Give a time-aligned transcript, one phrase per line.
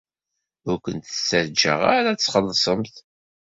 [0.69, 2.95] Ur kent-ttaǧǧaɣ ara ad txellṣemt.